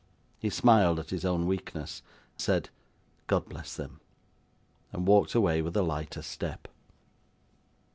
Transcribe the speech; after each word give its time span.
He 0.39 0.49
smiled 0.49 0.99
at 0.99 1.11
his 1.11 1.23
own 1.25 1.45
weakness; 1.45 2.01
said 2.35 2.71
'God 3.27 3.47
bless 3.47 3.75
them!' 3.75 3.99
and 4.91 5.05
walked 5.05 5.35
away 5.35 5.61
with 5.61 5.77
a 5.77 5.83
lighter 5.83 6.23
step. 6.23 6.67